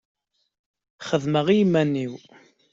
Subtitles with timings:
[1.07, 2.11] Xeddmeɣ i yiman-inu.